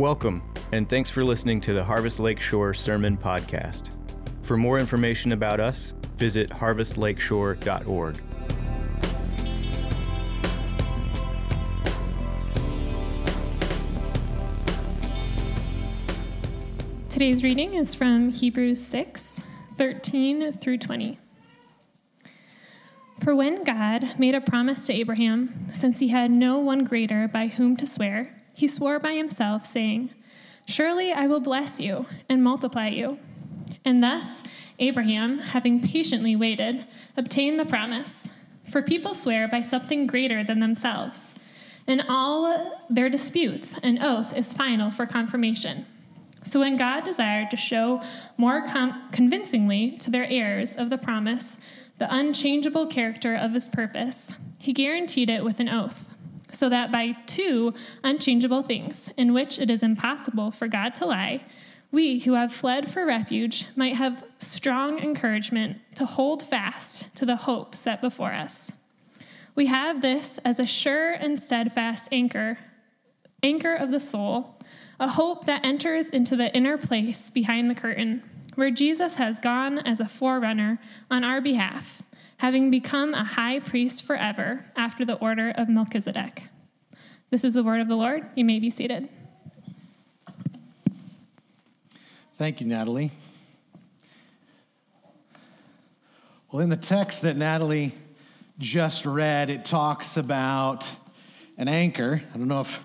[0.00, 0.42] Welcome,
[0.72, 3.98] and thanks for listening to the Harvest Lakeshore Sermon Podcast.
[4.40, 8.14] For more information about us, visit harvestlakeshore.org.
[17.10, 19.42] Today's reading is from Hebrews 6
[19.76, 21.18] 13 through 20.
[23.22, 27.48] For when God made a promise to Abraham, since he had no one greater by
[27.48, 30.10] whom to swear, he swore by himself, saying,
[30.66, 33.18] Surely I will bless you and multiply you.
[33.86, 34.42] And thus
[34.78, 38.28] Abraham, having patiently waited, obtained the promise.
[38.70, 41.32] For people swear by something greater than themselves.
[41.86, 45.86] In all their disputes, an oath is final for confirmation.
[46.44, 48.02] So when God desired to show
[48.36, 51.56] more com- convincingly to their heirs of the promise
[51.96, 56.09] the unchangeable character of his purpose, he guaranteed it with an oath
[56.52, 61.42] so that by two unchangeable things, in which it is impossible for God to lie,
[61.92, 67.36] we who have fled for refuge might have strong encouragement to hold fast to the
[67.36, 68.70] hope set before us.
[69.54, 72.58] We have this as a sure and steadfast anchor,
[73.42, 74.56] anchor of the soul,
[75.00, 78.22] a hope that enters into the inner place behind the curtain,
[78.54, 80.78] where Jesus has gone as a forerunner
[81.10, 82.02] on our behalf
[82.40, 86.44] having become a high priest forever after the order of Melchizedek.
[87.28, 88.24] This is the word of the Lord.
[88.34, 89.10] You may be seated.
[92.38, 93.10] Thank you, Natalie.
[96.50, 97.92] Well, in the text that Natalie
[98.58, 100.90] just read, it talks about
[101.58, 102.22] an anchor.
[102.34, 102.80] I don't know if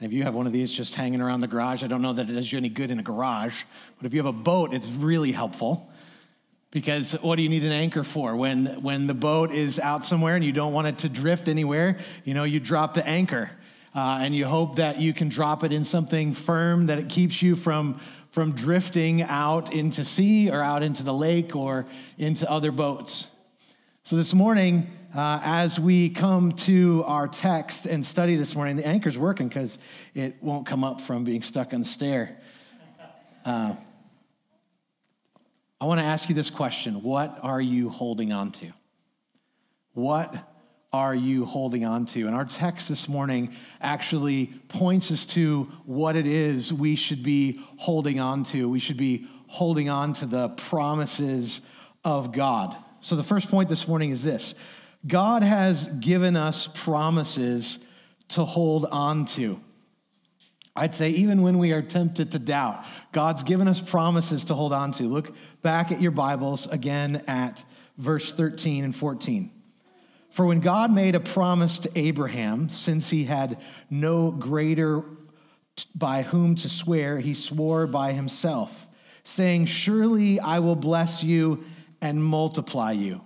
[0.00, 1.84] any of you have one of these just hanging around the garage.
[1.84, 3.64] I don't know that it does you any good in a garage,
[3.98, 5.90] but if you have a boat, it's really helpful.
[6.76, 8.36] Because what do you need an anchor for?
[8.36, 11.96] When, when the boat is out somewhere and you don't want it to drift anywhere,
[12.22, 13.50] you know, you drop the anchor.
[13.94, 17.40] Uh, and you hope that you can drop it in something firm that it keeps
[17.40, 17.98] you from,
[18.30, 21.86] from drifting out into sea or out into the lake or
[22.18, 23.28] into other boats.
[24.02, 28.86] So this morning, uh, as we come to our text and study this morning, the
[28.86, 29.78] anchor's working because
[30.12, 32.36] it won't come up from being stuck on the stair.
[33.46, 33.76] Uh,
[35.86, 38.72] I want to ask you this question What are you holding on to?
[39.92, 40.34] What
[40.92, 42.26] are you holding on to?
[42.26, 47.64] And our text this morning actually points us to what it is we should be
[47.76, 48.68] holding on to.
[48.68, 51.60] We should be holding on to the promises
[52.02, 52.76] of God.
[53.00, 54.56] So the first point this morning is this
[55.06, 57.78] God has given us promises
[58.30, 59.60] to hold on to.
[60.76, 64.74] I'd say, even when we are tempted to doubt, God's given us promises to hold
[64.74, 65.04] on to.
[65.04, 67.64] Look back at your Bibles again at
[67.98, 69.50] verse 13 and 14.
[70.30, 73.58] For when God made a promise to Abraham, since he had
[73.88, 75.02] no greater
[75.94, 78.86] by whom to swear, he swore by himself,
[79.24, 81.64] saying, Surely I will bless you
[82.00, 83.22] and multiply you.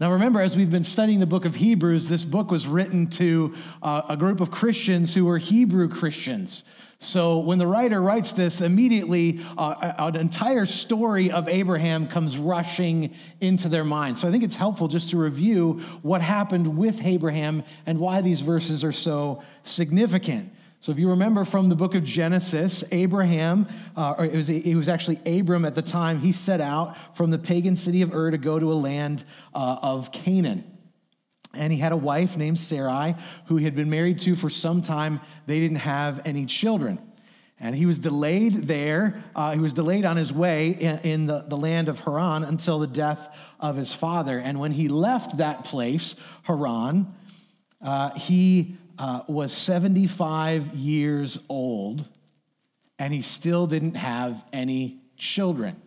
[0.00, 3.54] Now, remember, as we've been studying the book of Hebrews, this book was written to
[3.82, 6.64] uh, a group of Christians who were Hebrew Christians.
[7.04, 13.14] So when the writer writes this, immediately uh, an entire story of Abraham comes rushing
[13.40, 14.18] into their mind.
[14.18, 18.40] So I think it's helpful just to review what happened with Abraham and why these
[18.40, 20.52] verses are so significant.
[20.80, 24.74] So if you remember from the book of Genesis, Abraham, uh, or it was, it
[24.74, 28.30] was actually Abram at the time, he set out from the pagan city of Ur
[28.30, 30.73] to go to a land uh, of Canaan.
[31.56, 33.14] And he had a wife named Sarai
[33.46, 35.20] who he had been married to for some time.
[35.46, 36.98] They didn't have any children.
[37.60, 39.22] And he was delayed there.
[39.34, 42.78] Uh, he was delayed on his way in, in, the, the land of Haran until
[42.78, 44.38] the death of his father.
[44.38, 47.14] And when he left that place, Haran,
[47.80, 52.08] uh, he uh, was 75 years old
[52.98, 55.80] and he still didn't have any children.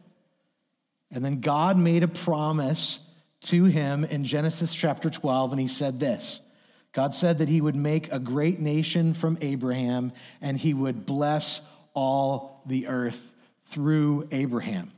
[1.12, 3.00] And then God made a promise
[3.42, 6.42] to him in Genesis chapter 12, and he said this
[6.94, 10.12] God said that he would make a great nation from Abraham,
[10.42, 11.62] and he would bless
[11.94, 13.22] all the earth
[13.70, 14.92] through Abraham.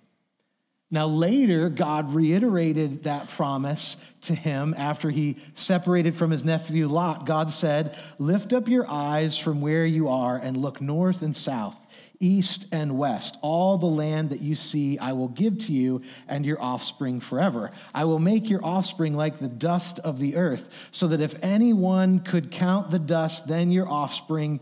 [0.92, 7.28] Now, later, God reiterated that promise to him after he separated from his nephew Lot.
[7.28, 11.76] God said, Lift up your eyes from where you are and look north and south
[12.20, 13.38] east and west.
[13.42, 17.72] All the land that you see, I will give to you and your offspring forever.
[17.94, 22.20] I will make your offspring like the dust of the earth, so that if anyone
[22.20, 24.60] could count the dust, then your offspring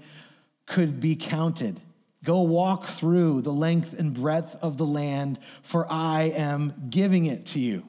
[0.65, 1.81] could be counted.
[2.23, 7.45] Go walk through the length and breadth of the land, for I am giving it
[7.47, 7.83] to you.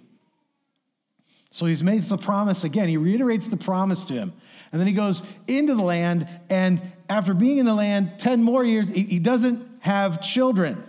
[1.51, 2.89] So he's made the promise again.
[2.89, 4.33] He reiterates the promise to him.
[4.71, 8.65] And then he goes into the land, and after being in the land 10 more
[8.65, 10.85] years, he doesn't have children.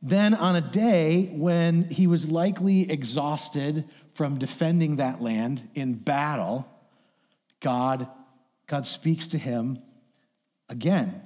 [0.00, 3.84] Then, on a day when he was likely exhausted
[4.14, 6.68] from defending that land in battle,
[7.60, 8.08] God,
[8.68, 9.80] God speaks to him
[10.68, 11.22] again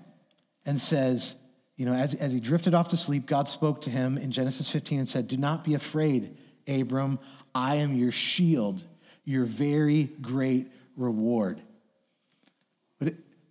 [0.65, 1.37] and says,
[1.77, 4.71] you know, as, as he drifted off to sleep, God spoke to him in Genesis
[4.71, 7.19] 15 and said, Do not be afraid, Abram.
[7.55, 8.81] I am your shield,
[9.25, 11.61] your very great reward.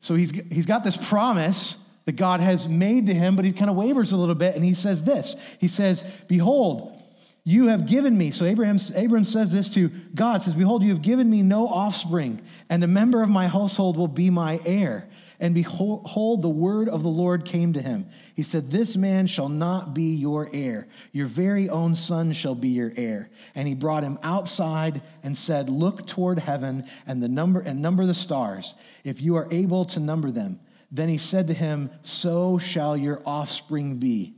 [0.02, 3.70] So he's, he's got this promise that God has made to him, but he kind
[3.70, 7.02] of wavers a little bit and he says this He says, Behold,
[7.44, 8.32] you have given me.
[8.32, 12.42] So Abraham, Abraham says this to God, says, Behold, you have given me no offspring,
[12.70, 15.08] and a member of my household will be my heir.
[15.42, 18.08] And behold, the word of the Lord came to him.
[18.36, 20.88] He said, This man shall not be your heir.
[21.12, 23.32] Your very own son shall be your heir.
[23.56, 28.06] And he brought him outside and said, Look toward heaven and the number and number
[28.06, 30.60] the stars, if you are able to number them.
[30.92, 34.36] Then he said to him, So shall your offspring be.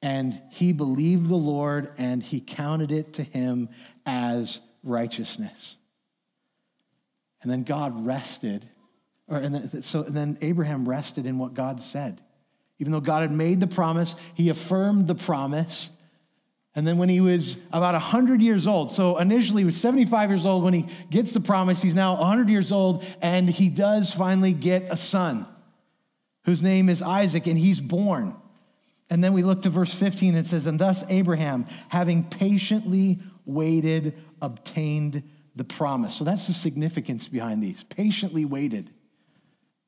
[0.00, 3.68] And he believed the Lord, and he counted it to him
[4.06, 5.76] as righteousness.
[7.42, 8.66] And then God rested
[9.28, 12.20] or, and then, so and then Abraham rested in what God said.
[12.78, 15.90] Even though God had made the promise, he affirmed the promise.
[16.74, 20.44] And then when he was about 100 years old, so initially he was 75 years
[20.44, 24.52] old when he gets the promise, he's now 100 years old, and he does finally
[24.52, 25.46] get a son
[26.44, 28.34] whose name is Isaac, and he's born.
[29.10, 34.14] And then we look to verse 15, it says, And thus Abraham, having patiently waited,
[34.42, 35.22] obtained
[35.54, 36.14] the promise.
[36.16, 37.84] So that's the significance behind these.
[37.84, 38.90] Patiently waited.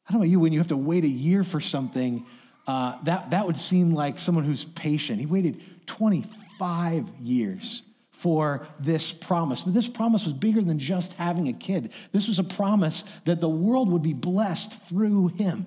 [0.08, 2.26] I don't know you, when you have to wait a year for something,
[2.67, 5.20] uh, that, that would seem like someone who's patient.
[5.20, 7.82] He waited 25 years
[8.12, 9.61] for this promise.
[9.61, 11.93] But this promise was bigger than just having a kid.
[12.12, 15.67] This was a promise that the world would be blessed through him.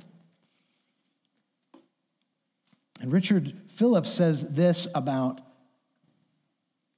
[3.01, 5.41] And Richard Phillips says this about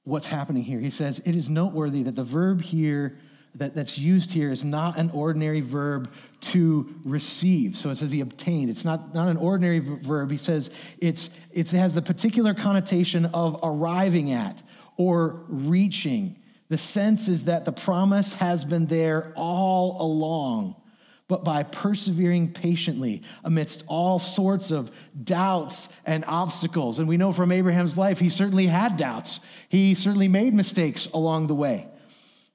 [0.04, 0.80] what's happening here.
[0.80, 3.18] He says, It is noteworthy that the verb here
[3.56, 7.76] that, that's used here is not an ordinary verb to receive.
[7.76, 8.70] So it says he obtained.
[8.70, 10.30] It's not, not an ordinary verb.
[10.30, 14.62] He says it's, it has the particular connotation of arriving at
[14.96, 16.36] or reaching.
[16.68, 20.76] The sense is that the promise has been there all along,
[21.28, 24.90] but by persevering patiently amidst all sorts of
[25.22, 26.98] doubts and obstacles.
[26.98, 31.48] And we know from Abraham's life, he certainly had doubts, he certainly made mistakes along
[31.48, 31.88] the way.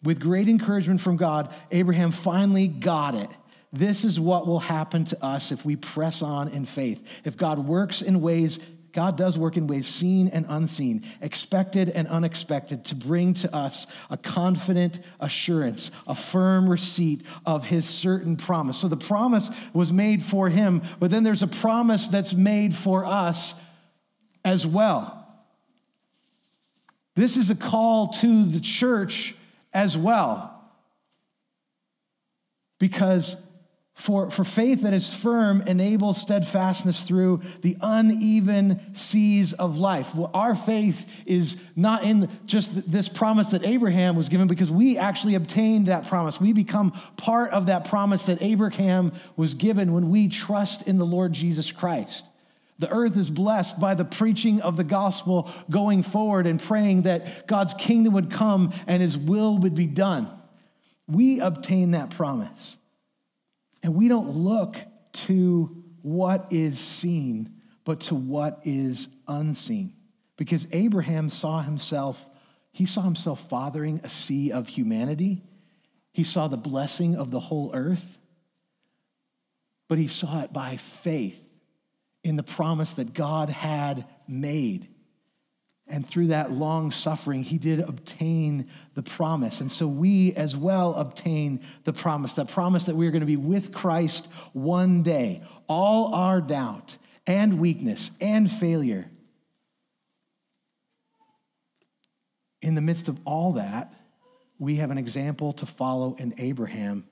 [0.04, 3.30] With great encouragement from God, Abraham finally got it.
[3.74, 7.06] This is what will happen to us if we press on in faith.
[7.26, 8.60] If God works in ways,
[8.94, 13.86] God does work in ways seen and unseen, expected and unexpected, to bring to us
[14.10, 18.78] a confident assurance, a firm receipt of his certain promise.
[18.78, 23.06] So the promise was made for him, but then there's a promise that's made for
[23.06, 23.54] us
[24.46, 25.14] as well.
[27.16, 29.36] This is a call to the church
[29.78, 30.60] as well.
[32.80, 33.38] Because
[33.94, 40.16] for, for faith that is firm enables steadfastness through the uneven seas of life.
[40.16, 44.98] Well, our faith is not in just this promise that Abraham was given because we
[44.98, 46.42] actually obtained that promise.
[46.42, 51.06] We become part of that promise that Abraham was given when we trust in the
[51.06, 52.26] Lord Jesus Christ.
[52.80, 57.48] The earth is blessed by the preaching of the gospel going forward and praying that
[57.48, 60.30] God's kingdom would come and his will would be done.
[61.08, 62.78] We obtain that promise.
[63.82, 64.78] And we don't look
[65.14, 69.94] to what is seen, but to what is unseen.
[70.36, 72.24] Because Abraham saw himself,
[72.72, 75.42] he saw himself fathering a sea of humanity.
[76.12, 78.06] He saw the blessing of the whole earth,
[79.88, 81.47] but he saw it by faith
[82.24, 84.90] in the promise that God had made.
[85.90, 89.62] And through that long suffering, he did obtain the promise.
[89.62, 93.26] And so we as well obtain the promise the promise that we are going to
[93.26, 95.44] be with Christ one day.
[95.68, 99.10] All our doubt and weakness and failure.
[102.62, 103.94] In the midst of all that,
[104.60, 107.06] we have an example to follow in Abraham,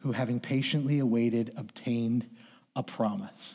[0.00, 2.28] who, having patiently awaited, obtained
[2.74, 3.54] a promise.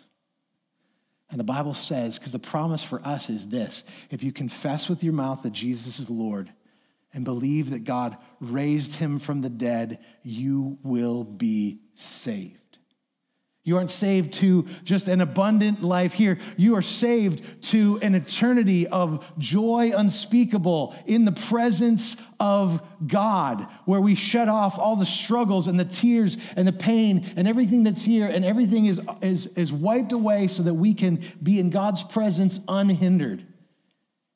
[1.30, 5.04] And the Bible says, because the promise for us is this if you confess with
[5.04, 6.52] your mouth that Jesus is Lord
[7.14, 12.67] and believe that God raised him from the dead, you will be saved.
[13.68, 16.40] You aren't saved to just an abundant life here.
[16.56, 24.00] You are saved to an eternity of joy unspeakable in the presence of God, where
[24.00, 28.06] we shut off all the struggles and the tears and the pain and everything that's
[28.06, 32.04] here, and everything is, is, is wiped away so that we can be in God's
[32.04, 33.46] presence unhindered.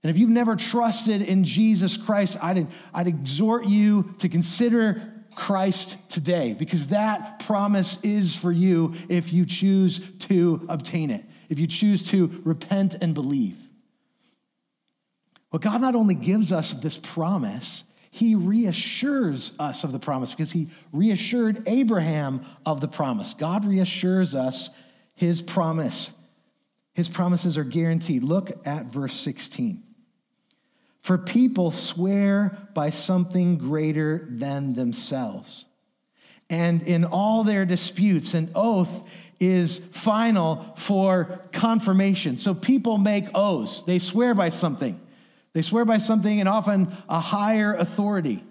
[0.04, 5.98] And if you've never trusted in Jesus Christ, I'd, I'd exhort you to consider Christ
[6.10, 11.68] today because that promise is for you if you choose to obtain it, if you
[11.68, 13.58] choose to repent and believe.
[15.52, 20.52] Well, God not only gives us this promise, he reassures us of the promise because
[20.52, 23.34] he reassured Abraham of the promise.
[23.34, 24.70] God reassures us
[25.14, 26.12] his promise.
[26.94, 28.24] His promises are guaranteed.
[28.24, 29.84] Look at verse 16.
[31.02, 35.66] For people swear by something greater than themselves.
[36.50, 39.04] And in all their disputes, an oath
[39.40, 42.38] is final for confirmation.
[42.38, 45.00] So people make oaths, they swear by something.
[45.54, 48.44] They swear by something and often a higher authority.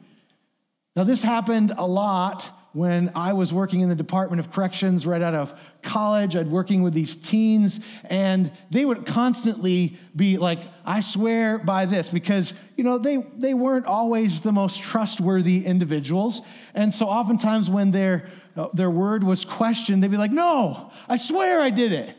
[0.96, 5.22] Now, this happened a lot when I was working in the Department of Corrections right
[5.22, 6.36] out of college.
[6.36, 12.08] I'd working with these teens, and they would constantly be like, I swear by this,
[12.08, 16.42] because, you know, they, they weren't always the most trustworthy individuals.
[16.74, 21.16] And so oftentimes when their, uh, their word was questioned, they'd be like, No, I
[21.16, 22.16] swear I did it.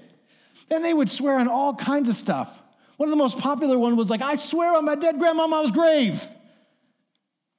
[0.69, 2.51] And they would swear on all kinds of stuff.
[2.97, 6.25] One of the most popular ones was like, I swear on my dead grandmama's grave.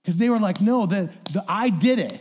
[0.03, 2.21] Because they were like, no, the, the, I did it.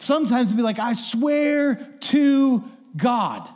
[0.00, 2.64] Sometimes it'd be like, I swear to
[2.96, 3.48] God.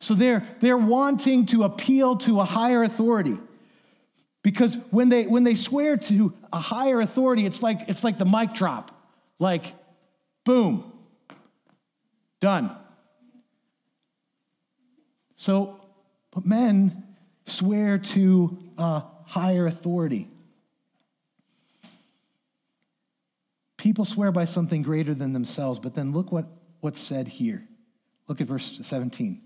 [0.00, 3.36] So they're, they're wanting to appeal to a higher authority.
[4.42, 8.24] Because when they, when they swear to a higher authority, it's like, it's like the
[8.24, 8.92] mic drop.
[9.40, 9.74] Like,
[10.44, 10.92] boom,
[12.40, 12.70] done.
[15.34, 15.80] So,
[16.30, 17.02] but men
[17.46, 20.28] swear to a higher authority.
[23.86, 26.46] People swear by something greater than themselves, but then look what,
[26.80, 27.68] what's said here.
[28.26, 29.40] Look at verse 17.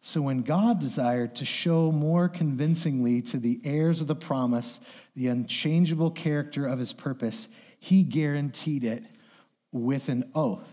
[0.00, 4.80] So, when God desired to show more convincingly to the heirs of the promise
[5.14, 9.04] the unchangeable character of his purpose, he guaranteed it
[9.70, 10.70] with an oath,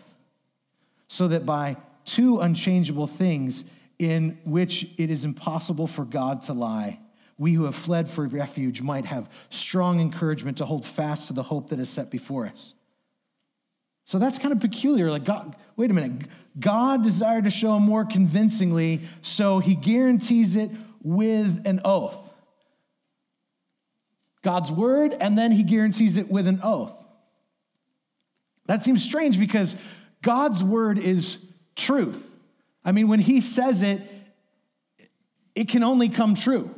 [1.09, 3.65] so that by two unchangeable things
[3.99, 6.97] in which it is impossible for God to lie,
[7.37, 11.43] we who have fled for refuge might have strong encouragement to hold fast to the
[11.43, 12.73] hope that is set before us.
[14.05, 15.09] So that's kind of peculiar.
[15.09, 16.27] Like, God, wait a minute.
[16.59, 22.17] God desired to show more convincingly, so he guarantees it with an oath.
[24.43, 26.93] God's word, and then he guarantees it with an oath.
[28.67, 29.75] That seems strange because
[30.21, 31.39] God's word is
[31.75, 32.23] truth.
[32.83, 34.01] I mean, when he says it,
[35.55, 36.74] it can only come true.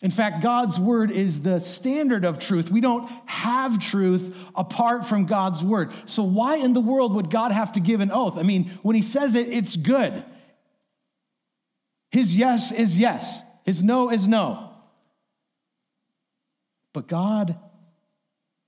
[0.00, 2.70] In fact, God's word is the standard of truth.
[2.70, 5.92] We don't have truth apart from God's word.
[6.04, 8.36] So, why in the world would God have to give an oath?
[8.36, 10.24] I mean, when he says it, it's good.
[12.10, 14.70] His yes is yes, his no is no.
[16.92, 17.58] But God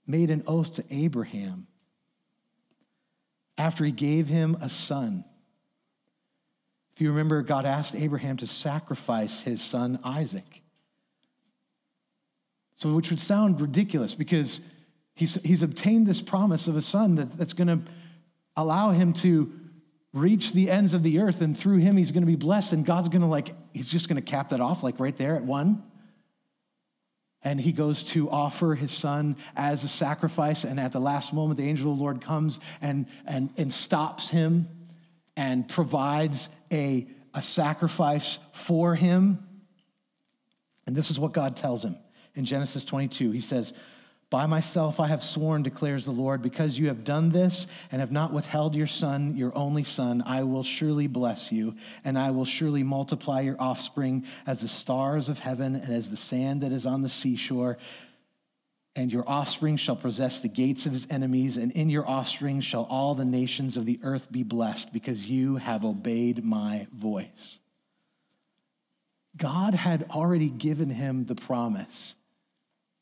[0.07, 1.67] made an oath to Abraham
[3.59, 5.25] after he gave him a son.
[6.95, 10.56] If you remember, God asked Abraham to sacrifice his son Isaac.
[12.77, 14.61] So, which would sound ridiculous because
[15.15, 17.81] he's, he's obtained this promise of a son that, that's going to
[18.55, 19.53] allow him to
[20.13, 22.73] reach the ends of the earth, and through him, he's going to be blessed.
[22.73, 25.37] And God's going to, like, he's just going to cap that off, like right there
[25.37, 25.83] at one.
[27.43, 30.65] And he goes to offer his son as a sacrifice.
[30.65, 34.31] And at the last moment, the angel of the Lord comes and, and, and stops
[34.31, 34.69] him
[35.37, 39.47] and provides a, a sacrifice for him.
[40.87, 41.97] And this is what God tells him
[42.37, 43.33] in Genesis 22.
[43.33, 43.73] He says,
[44.31, 48.13] By myself I have sworn, declares the Lord, because you have done this and have
[48.13, 51.75] not withheld your son, your only son, I will surely bless you,
[52.05, 56.17] and I will surely multiply your offspring as the stars of heaven and as the
[56.17, 57.79] sand that is on the seashore.
[58.95, 62.85] And your offspring shall possess the gates of his enemies, and in your offspring shall
[62.85, 67.59] all the nations of the earth be blessed, because you have obeyed my voice.
[69.37, 72.15] God had already given him the promise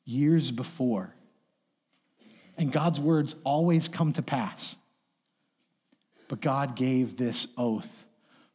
[0.04, 1.14] years before.
[2.56, 4.76] And God's words always come to pass.
[6.28, 7.88] But God gave this oath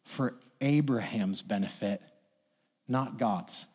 [0.03, 2.01] for Abraham's benefit,
[2.87, 3.65] not God's.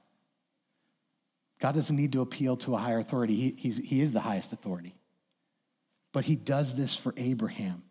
[1.60, 4.94] God doesn't need to appeal to a higher authority, he, he is the highest authority.
[6.12, 7.82] But he does this for Abraham.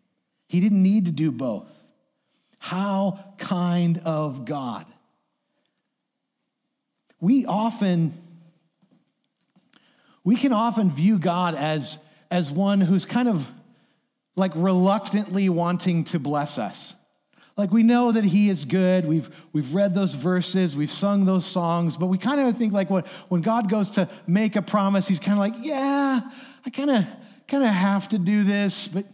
[0.48, 1.68] He didn't need to do both.
[2.58, 4.86] How kind of God.
[7.20, 8.14] We often
[10.24, 11.98] we can often view God as,
[12.30, 13.48] as one who's kind of
[14.34, 16.94] like reluctantly wanting to bless us.
[17.56, 19.06] Like we know that he is good.
[19.06, 22.90] We've, we've read those verses, we've sung those songs, but we kind of think like
[22.90, 26.20] what, when God goes to make a promise, he's kind of like, yeah,
[26.66, 27.06] I kind of
[27.46, 29.04] kind of have to do this, but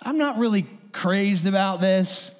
[0.00, 2.30] I'm not really crazed about this.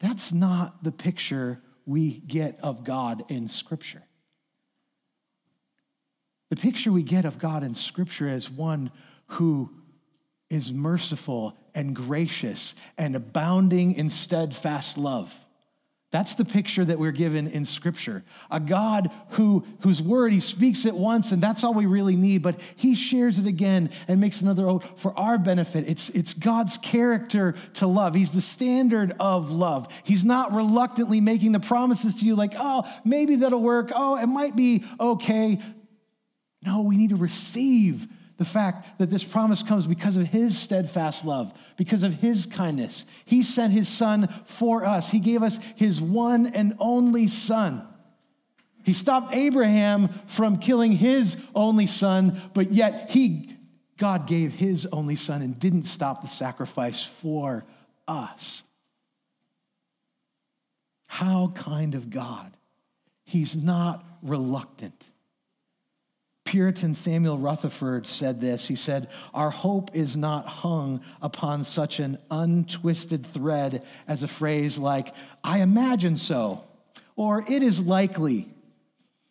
[0.00, 4.02] That's not the picture we get of God in Scripture.
[6.52, 8.90] The picture we get of God in Scripture is one
[9.28, 9.70] who
[10.50, 15.34] is merciful and gracious and abounding in steadfast love.
[16.10, 18.22] That's the picture that we're given in Scripture.
[18.50, 22.42] A God who, whose word he speaks it once, and that's all we really need,
[22.42, 25.88] but he shares it again and makes another oath for our benefit.
[25.88, 28.14] It's, it's God's character to love.
[28.14, 29.88] He's the standard of love.
[30.04, 33.90] He's not reluctantly making the promises to you like, oh, maybe that'll work.
[33.94, 35.58] Oh, it might be okay.
[36.64, 38.06] No, we need to receive
[38.38, 43.06] the fact that this promise comes because of his steadfast love, because of his kindness.
[43.24, 47.86] He sent his son for us, he gave us his one and only son.
[48.84, 53.56] He stopped Abraham from killing his only son, but yet he
[53.96, 57.64] God gave his only son and didn't stop the sacrifice for
[58.08, 58.64] us.
[61.06, 62.56] How kind of God.
[63.22, 65.11] He's not reluctant.
[66.44, 68.68] Puritan Samuel Rutherford said this.
[68.68, 74.76] He said, Our hope is not hung upon such an untwisted thread as a phrase
[74.76, 76.64] like, I imagine so,
[77.16, 78.48] or it is likely.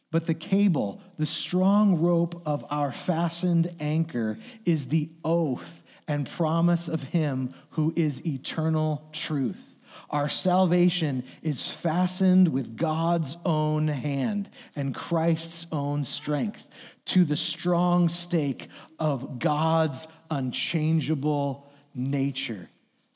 [0.09, 6.89] But the cable, the strong rope of our fastened anchor, is the oath and promise
[6.89, 9.71] of Him who is eternal truth.
[10.09, 16.65] Our salvation is fastened with God's own hand and Christ's own strength
[17.11, 22.69] to the strong stake of God's unchangeable nature.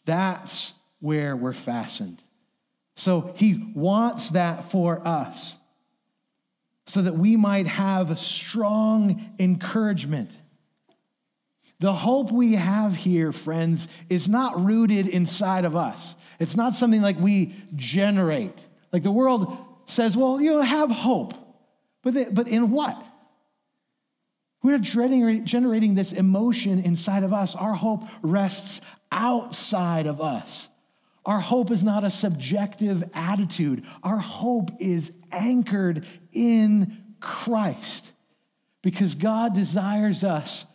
[0.06, 2.24] That's where we're fastened.
[2.96, 5.56] So he wants that for us
[6.88, 10.38] so that we might have strong encouragement.
[11.80, 16.16] The hope we have here, friends, is not rooted inside of us.
[16.40, 18.66] It's not something like we generate.
[18.92, 21.34] Like the world says, well, you know, have hope.
[22.02, 23.02] But, they, but in what?
[24.66, 27.56] We're generating this emotion inside of us.
[27.56, 30.70] Our hope rests outside of us.
[31.24, 33.86] Our hope is not a subjective attitude.
[34.02, 38.12] Our hope is anchored in Christ
[38.82, 40.66] because God desires us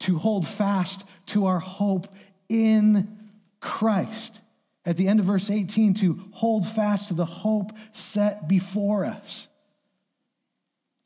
[0.00, 2.12] to hold fast to our hope
[2.48, 3.16] in
[3.60, 4.40] Christ.
[4.84, 9.46] At the end of verse 18, to hold fast to the hope set before us.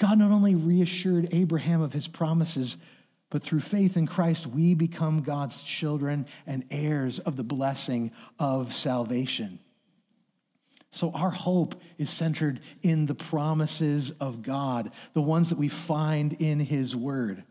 [0.01, 2.79] God not only reassured Abraham of his promises,
[3.29, 8.73] but through faith in Christ, we become God's children and heirs of the blessing of
[8.73, 9.61] salvation.
[10.91, 16.33] So, our hope is centered in the promises of God, the ones that we find
[16.33, 17.45] in His Word.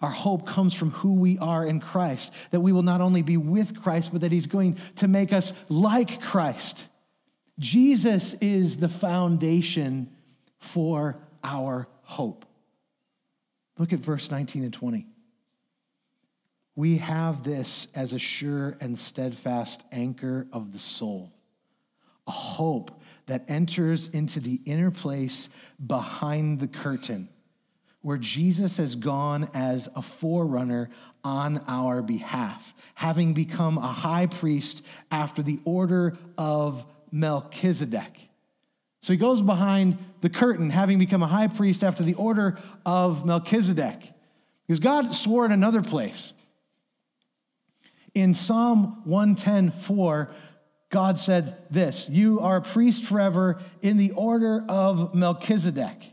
[0.00, 3.36] Our hope comes from who we are in Christ, that we will not only be
[3.36, 6.88] with Christ, but that He's going to make us like Christ.
[7.58, 10.10] Jesus is the foundation
[10.58, 12.44] for our hope.
[13.78, 15.06] Look at verse 19 and 20.
[16.76, 21.32] We have this as a sure and steadfast anchor of the soul,
[22.26, 25.48] a hope that enters into the inner place
[25.84, 27.28] behind the curtain,
[28.02, 30.90] where Jesus has gone as a forerunner
[31.22, 38.29] on our behalf, having become a high priest after the order of Melchizedek.
[39.00, 43.24] So he goes behind the curtain, having become a high priest after the order of
[43.24, 44.12] Melchizedek.
[44.66, 46.32] Because God swore in another place.
[48.14, 50.30] In Psalm 110 4,
[50.90, 56.12] God said this You are a priest forever in the order of Melchizedek.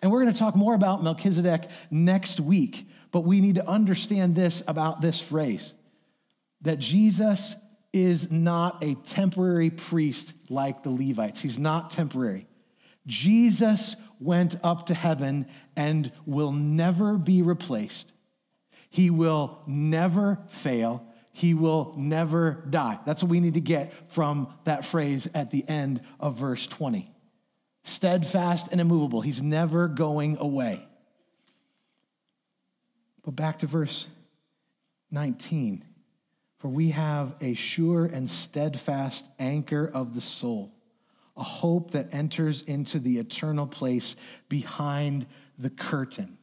[0.00, 4.34] And we're going to talk more about Melchizedek next week, but we need to understand
[4.34, 5.74] this about this phrase
[6.62, 7.56] that Jesus
[7.96, 11.40] is not a temporary priest like the Levites.
[11.40, 12.46] He's not temporary.
[13.06, 18.12] Jesus went up to heaven and will never be replaced.
[18.90, 21.06] He will never fail.
[21.32, 22.98] He will never die.
[23.06, 27.10] That's what we need to get from that phrase at the end of verse 20.
[27.82, 29.20] Steadfast and immovable.
[29.20, 30.86] He's never going away.
[33.24, 34.06] But back to verse
[35.10, 35.84] 19.
[36.58, 40.72] For we have a sure and steadfast anchor of the soul,
[41.36, 44.16] a hope that enters into the eternal place
[44.48, 45.26] behind
[45.58, 46.38] the curtain.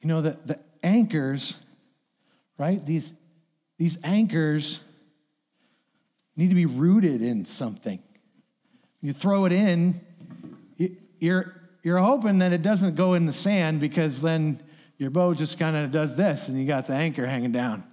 [0.00, 1.58] You know, the, the anchors,
[2.56, 2.84] right?
[2.84, 3.12] These,
[3.78, 4.80] these anchors
[6.36, 8.00] need to be rooted in something.
[9.00, 10.00] You throw it in,
[11.18, 14.60] you're, you're hoping that it doesn't go in the sand because then
[14.98, 17.84] your boat just kind of does this and you got the anchor hanging down.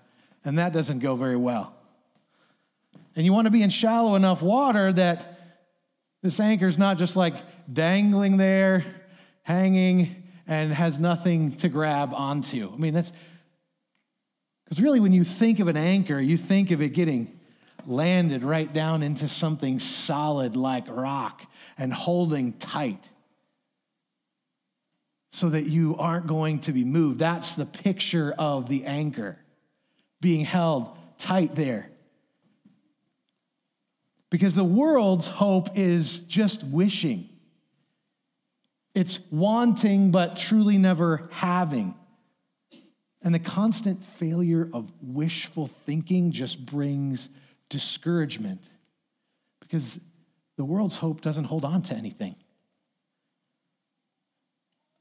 [0.44, 1.74] And that doesn't go very well.
[3.16, 5.40] And you want to be in shallow enough water that
[6.22, 7.36] this anchor is not just like
[7.72, 8.84] dangling there,
[9.44, 12.72] hanging, and has nothing to grab onto.
[12.72, 13.12] I mean, that's
[14.66, 17.40] because really, when you think of an anchor, you think of it getting
[17.86, 21.46] landed right down into something solid like rock
[21.78, 23.10] and holding tight
[25.36, 27.20] so that you aren't going to be moved.
[27.20, 29.38] That's the picture of the anchor
[30.22, 31.90] being held tight there.
[34.30, 37.28] Because the world's hope is just wishing.
[38.94, 41.96] It's wanting, but truly never having.
[43.22, 47.28] And the constant failure of wishful thinking just brings
[47.68, 48.62] discouragement
[49.60, 50.00] because
[50.56, 52.38] the world's hope doesn't hold on to anything.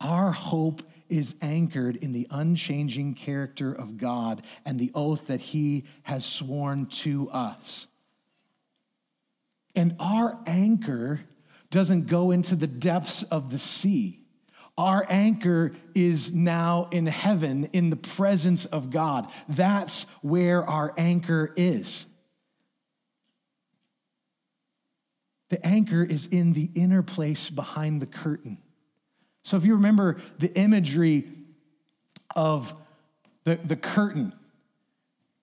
[0.05, 5.85] Our hope is anchored in the unchanging character of God and the oath that He
[6.03, 7.87] has sworn to us.
[9.75, 11.21] And our anchor
[11.71, 14.21] doesn't go into the depths of the sea.
[14.77, 19.31] Our anchor is now in heaven in the presence of God.
[19.49, 22.05] That's where our anchor is.
[25.49, 28.59] The anchor is in the inner place behind the curtain.
[29.45, 31.29] So if you remember the imagery
[32.35, 32.75] of
[33.45, 34.33] the, the curtain,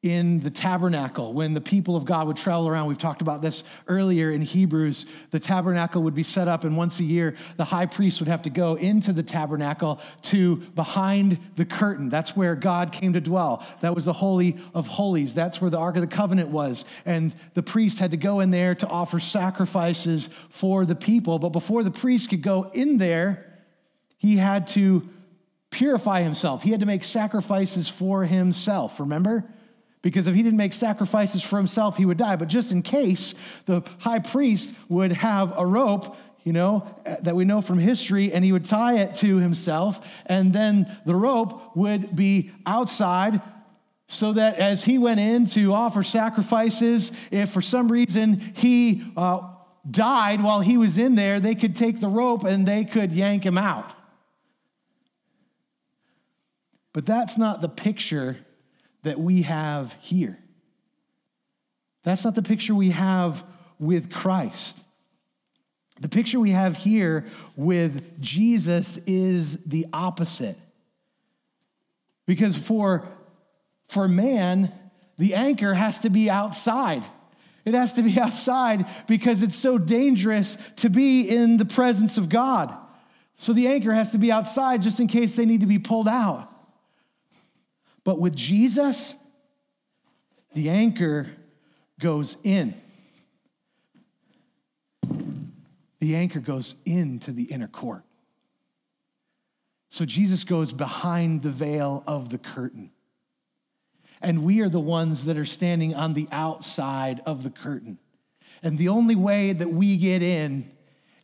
[0.03, 2.87] in the tabernacle when the people of God would travel around.
[2.87, 5.05] We've talked about this earlier in Hebrews.
[5.29, 8.41] The tabernacle would be set up, and once a year, the high priest would have
[8.43, 12.09] to go into the tabernacle to behind the curtain.
[12.09, 13.65] That's where God came to dwell.
[13.81, 15.35] That was the Holy of Holies.
[15.35, 16.83] That's where the Ark of the Covenant was.
[17.05, 21.37] And the priest had to go in there to offer sacrifices for the people.
[21.37, 23.50] But before the priest could go in there,
[24.21, 25.09] he had to
[25.71, 28.99] purify himself, he had to make sacrifices for himself.
[28.99, 29.45] Remember?
[30.01, 32.35] because if he didn't make sacrifices for himself, he would die.
[32.35, 36.87] But just in case, the high priest would have a rope, you know,
[37.21, 41.15] that we know from history, and he would tie it to himself, and then the
[41.15, 43.41] rope would be outside.
[44.07, 49.41] So that as he went in to offer sacrifices, if for some reason he uh,
[49.89, 53.45] died while he was in there, they could take the rope and they could yank
[53.45, 53.93] him out.
[56.93, 58.37] But that's not the picture
[59.03, 60.37] that we have here.
[62.03, 63.43] That's not the picture we have
[63.79, 64.83] with Christ.
[65.99, 67.25] The picture we have here
[67.55, 70.57] with Jesus is the opposite.
[72.25, 73.07] Because for,
[73.87, 74.71] for man,
[75.17, 77.03] the anchor has to be outside.
[77.65, 82.29] It has to be outside because it's so dangerous to be in the presence of
[82.29, 82.75] God.
[83.37, 86.07] So the anchor has to be outside just in case they need to be pulled
[86.07, 86.50] out.
[88.03, 89.15] But with Jesus,
[90.53, 91.29] the anchor
[91.99, 92.75] goes in.
[95.99, 98.03] The anchor goes into the inner court.
[99.89, 102.91] So Jesus goes behind the veil of the curtain.
[104.21, 107.99] And we are the ones that are standing on the outside of the curtain.
[108.63, 110.71] And the only way that we get in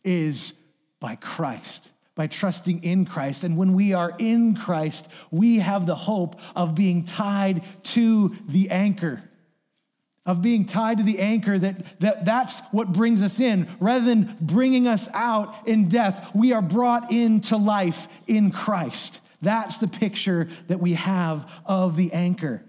[0.04, 0.54] is
[1.00, 3.44] by Christ by trusting in Christ.
[3.44, 8.70] And when we are in Christ, we have the hope of being tied to the
[8.70, 9.22] anchor.
[10.26, 13.68] Of being tied to the anchor, that, that that's what brings us in.
[13.78, 19.20] Rather than bringing us out in death, we are brought into life in Christ.
[19.40, 22.64] That's the picture that we have of the anchor.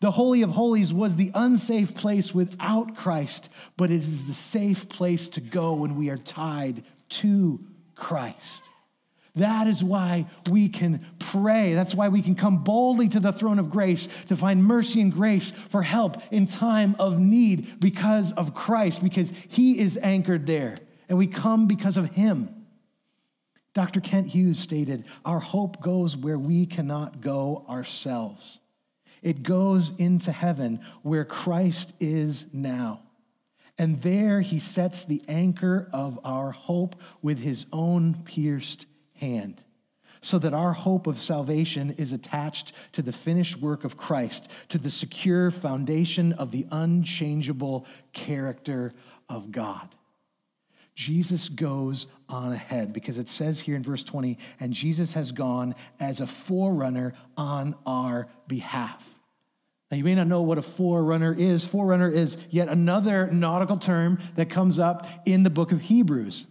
[0.00, 4.88] The Holy of Holies was the unsafe place without Christ, but it is the safe
[4.88, 7.60] place to go when we are tied to
[7.94, 8.68] Christ.
[9.36, 11.74] That is why we can pray.
[11.74, 15.12] That's why we can come boldly to the throne of grace to find mercy and
[15.12, 20.76] grace for help in time of need because of Christ, because He is anchored there.
[21.08, 22.48] And we come because of Him.
[23.74, 24.00] Dr.
[24.00, 28.60] Kent Hughes stated Our hope goes where we cannot go ourselves,
[29.20, 33.00] it goes into heaven where Christ is now.
[33.76, 39.62] And there he sets the anchor of our hope with his own pierced hand.
[40.24, 44.78] so that our hope of salvation is attached to the finished work of Christ, to
[44.78, 47.84] the secure foundation of the unchangeable
[48.14, 48.94] character
[49.28, 49.94] of God.
[50.94, 55.74] Jesus goes on ahead because it says here in verse 20, and Jesus has gone
[56.00, 59.04] as a forerunner on our behalf.
[59.94, 61.64] Now, you may not know what a forerunner is.
[61.64, 66.48] Forerunner is yet another nautical term that comes up in the book of Hebrews.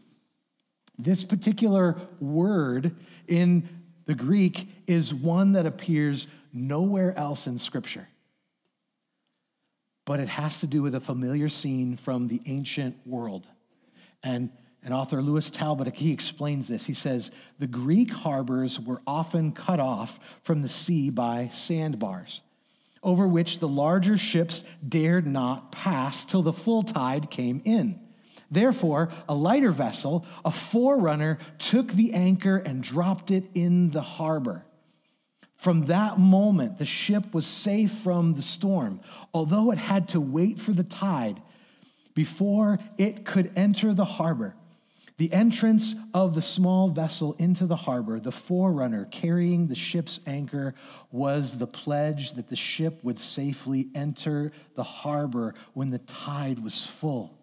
[0.97, 2.95] This particular word
[3.27, 3.67] in
[4.05, 8.07] the Greek is one that appears nowhere else in Scripture.
[10.05, 13.45] But it has to do with a familiar scene from the ancient world.
[14.23, 14.51] And,
[14.81, 16.85] and author Louis Talbot, he explains this.
[16.85, 17.29] He says,
[17.59, 22.41] The Greek harbors were often cut off from the sea by sandbars,
[23.03, 27.99] over which the larger ships dared not pass till the full tide came in.
[28.49, 34.65] Therefore, a lighter vessel, a forerunner, took the anchor and dropped it in the harbor.
[35.55, 38.99] From that moment, the ship was safe from the storm,
[39.33, 41.41] although it had to wait for the tide
[42.13, 44.55] before it could enter the harbor.
[45.17, 50.73] The entrance of the small vessel into the harbor, the forerunner carrying the ship's anchor,
[51.11, 56.87] was the pledge that the ship would safely enter the harbor when the tide was
[56.87, 57.37] full.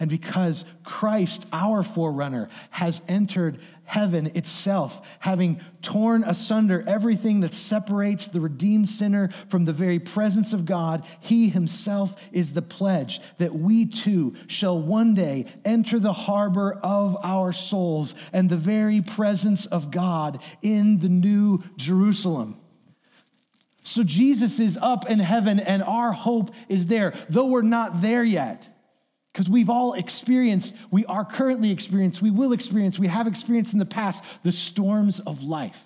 [0.00, 8.28] And because Christ, our forerunner, has entered heaven itself, having torn asunder everything that separates
[8.28, 13.54] the redeemed sinner from the very presence of God, he himself is the pledge that
[13.54, 19.66] we too shall one day enter the harbor of our souls and the very presence
[19.66, 22.58] of God in the new Jerusalem.
[23.84, 28.24] So Jesus is up in heaven and our hope is there, though we're not there
[28.24, 28.73] yet.
[29.34, 33.80] Because we've all experienced, we are currently experienced, we will experience, we have experienced in
[33.80, 35.76] the past the storms of life,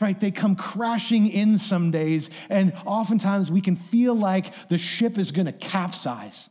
[0.00, 0.18] right?
[0.18, 5.30] They come crashing in some days, and oftentimes we can feel like the ship is
[5.30, 6.50] to capsize.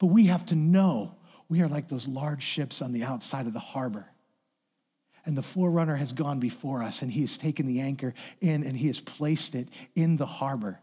[0.00, 1.14] But we have to know
[1.48, 4.06] we are like those large ships on the outside of the harbor.
[5.24, 8.76] And the forerunner has gone before us, and he has taken the anchor in and
[8.76, 10.80] he has placed it in the harbor.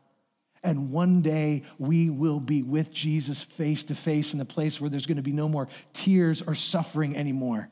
[0.62, 4.90] And one day we will be with Jesus face to face in the place where
[4.90, 7.70] there's going to be no more tears or suffering anymore.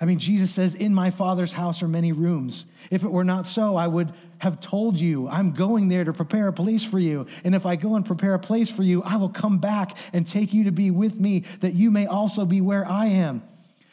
[0.00, 2.66] I mean, Jesus says, In my Father's house are many rooms.
[2.90, 6.48] If it were not so, I would have told you, I'm going there to prepare
[6.48, 7.26] a place for you.
[7.44, 10.26] And if I go and prepare a place for you, I will come back and
[10.26, 13.42] take you to be with me, that you may also be where I am.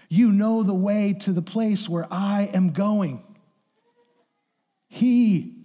[0.08, 3.22] You know the way to the place where I am going.
[4.88, 5.57] He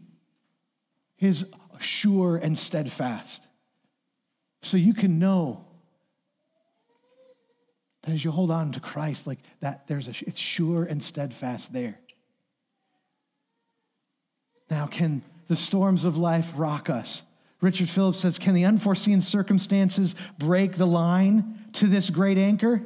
[1.22, 1.46] is
[1.78, 3.46] sure and steadfast.
[4.60, 5.64] So you can know
[8.02, 11.72] that as you hold on to Christ, like that, there's a, it's sure and steadfast
[11.72, 11.98] there.
[14.68, 17.22] Now, can the storms of life rock us?
[17.60, 22.82] Richard Phillips says, Can the unforeseen circumstances break the line to this great anchor?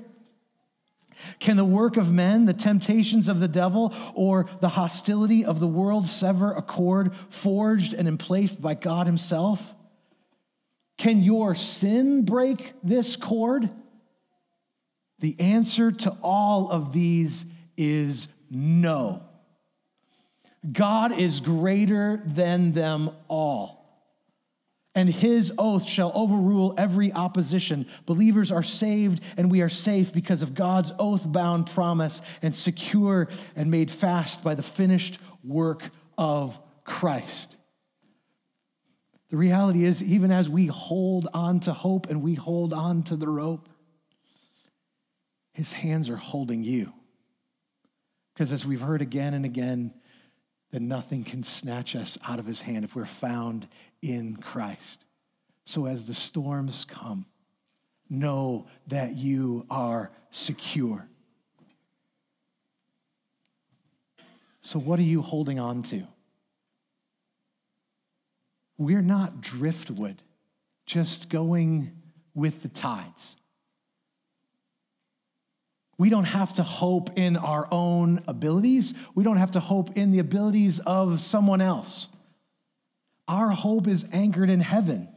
[1.38, 5.66] Can the work of men, the temptations of the devil, or the hostility of the
[5.66, 9.74] world sever a cord forged and emplaced by God Himself?
[10.98, 13.70] Can your sin break this cord?
[15.18, 19.22] The answer to all of these is no.
[20.70, 23.75] God is greater than them all
[24.96, 27.86] and his oath shall overrule every opposition.
[28.06, 33.28] Believers are saved and we are safe because of God's oath bound promise and secure
[33.54, 35.82] and made fast by the finished work
[36.16, 37.58] of Christ.
[39.28, 43.16] The reality is, even as we hold on to hope and we hold on to
[43.16, 43.68] the rope,
[45.52, 46.92] his hands are holding you.
[48.32, 49.92] Because as we've heard again and again,
[50.72, 53.68] that nothing can snatch us out of his hand if we're found
[54.02, 55.04] in Christ.
[55.64, 57.26] So as the storms come,
[58.08, 61.08] know that you are secure.
[64.60, 66.06] So, what are you holding on to?
[68.78, 70.22] We're not driftwood,
[70.86, 71.92] just going
[72.34, 73.36] with the tides.
[75.98, 78.94] We don't have to hope in our own abilities.
[79.14, 82.08] We don't have to hope in the abilities of someone else.
[83.28, 85.08] Our hope is anchored in heaven.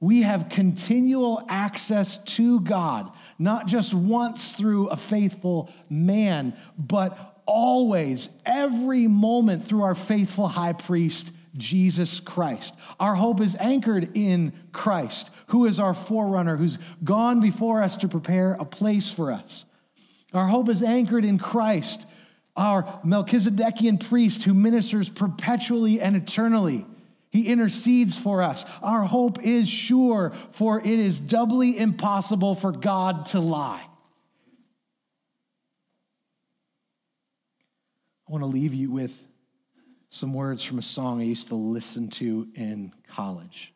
[0.00, 8.30] We have continual access to God, not just once through a faithful man, but always,
[8.44, 12.74] every moment through our faithful high priest, Jesus Christ.
[12.98, 18.08] Our hope is anchored in Christ, who is our forerunner, who's gone before us to
[18.08, 19.64] prepare a place for us.
[20.34, 22.06] Our hope is anchored in Christ,
[22.56, 26.84] our Melchizedekian priest who ministers perpetually and eternally.
[27.30, 28.64] He intercedes for us.
[28.82, 33.84] Our hope is sure, for it is doubly impossible for God to lie.
[38.28, 39.20] I want to leave you with
[40.10, 43.72] some words from a song I used to listen to in college.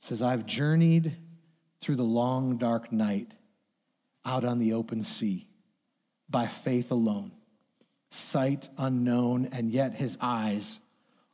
[0.00, 1.16] It says, I've journeyed
[1.82, 3.32] through the long, dark night
[4.24, 5.48] out on the open sea
[6.30, 7.32] by faith alone,
[8.10, 10.78] sight unknown, and yet his eyes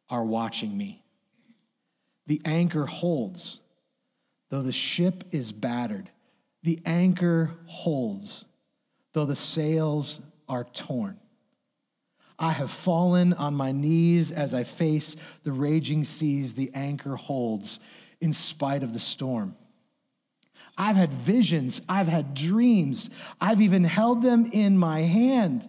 [0.09, 1.05] are watching me.
[2.27, 3.61] The anchor holds,
[4.51, 6.11] though the ship is battered.
[6.63, 8.47] The anchor holds,
[9.13, 11.21] though the sails are torn.
[12.39, 16.55] I have fallen on my knees as I face the raging seas.
[16.55, 17.81] The anchor holds
[18.21, 19.57] in spite of the storm.
[20.79, 23.11] I've had visions, I've had dreams,
[23.41, 25.69] I've even held them in my hand,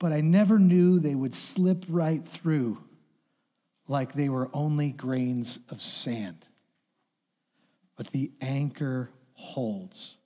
[0.00, 2.78] but I never knew they would slip right through
[3.86, 6.48] like they were only grains of sand.
[7.94, 10.16] But the anchor holds.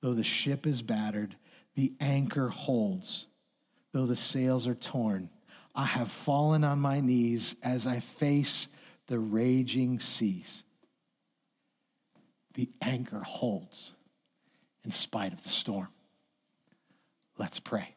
[0.00, 1.36] Though the ship is battered,
[1.74, 3.26] the anchor holds.
[3.92, 5.28] Though the sails are torn,
[5.74, 8.68] I have fallen on my knees as I face
[9.08, 10.64] the raging seas
[12.54, 13.94] the anchor holds
[14.84, 15.88] in spite of the storm.
[17.38, 17.94] Let's pray.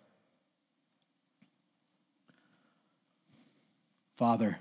[4.16, 4.58] Father,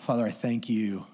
[0.00, 1.06] Father, I thank you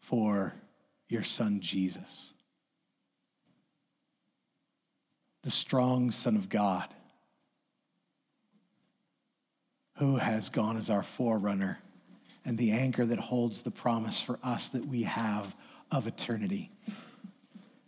[0.00, 0.54] for
[1.08, 2.32] your son Jesus,
[5.42, 6.88] the strong Son of God
[10.00, 11.78] who has gone as our forerunner
[12.46, 15.54] and the anchor that holds the promise for us that we have
[15.92, 16.70] of eternity.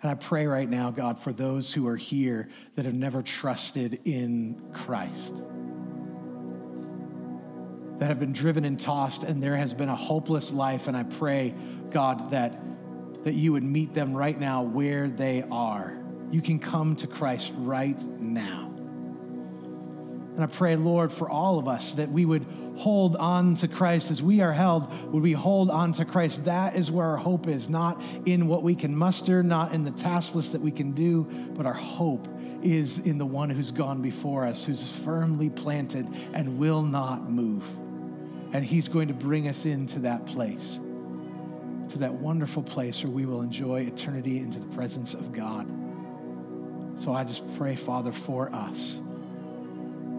[0.03, 3.99] And I pray right now, God, for those who are here that have never trusted
[4.05, 5.43] in Christ,
[7.99, 10.89] that have been driven and tossed, and there has been a hopeless life.
[10.89, 11.55] And I pray,
[11.91, 12.61] God, that,
[13.25, 15.97] that you would meet them right now where they are.
[16.31, 18.72] You can come to Christ right now.
[20.35, 24.11] And I pray, Lord, for all of us that we would hold on to Christ
[24.11, 24.91] as we are held.
[25.13, 26.47] Would we hold on to Christ?
[26.47, 29.91] That is where our hope is, not in what we can muster, not in the
[29.91, 32.27] task list that we can do, but our hope
[32.63, 37.69] is in the one who's gone before us, who's firmly planted and will not move.
[38.55, 40.79] And he's going to bring us into that place,
[41.91, 45.67] to that wonderful place where we will enjoy eternity into the presence of God.
[46.99, 49.01] So I just pray, Father, for us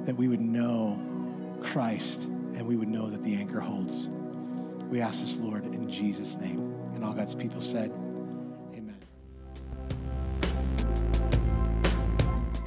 [0.05, 0.99] that we would know
[1.61, 4.09] Christ and we would know that the anchor holds.
[4.89, 6.73] We ask this, Lord, in Jesus' name.
[6.93, 7.91] And all God's people said,
[8.73, 8.97] Amen.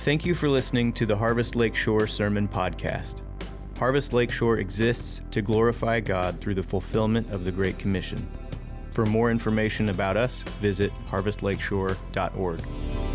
[0.00, 3.22] Thank you for listening to the Harvest Lakeshore Sermon Podcast.
[3.78, 8.26] Harvest Lakeshore exists to glorify God through the fulfillment of the Great Commission.
[8.92, 13.05] For more information about us, visit harvestlakeshore.org.